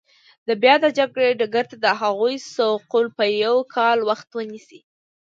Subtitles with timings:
[0.47, 4.79] د بیا د جګړې ډګر ته د هغوی سوقول به یو کال وخت ونیسي.